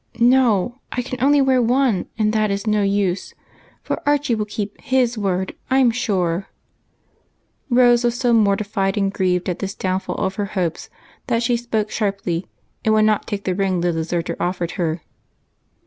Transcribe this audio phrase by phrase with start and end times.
[0.19, 3.35] "No, I can only wear one, and that is no use,
[3.83, 6.47] for Archie will keep his word I 'm sure!"
[7.69, 10.89] Rose was so mortified and grieved at this downfall of her hopes
[11.27, 12.47] that she spoke sharply,
[12.83, 15.03] and would not take the ring the deserter offered her.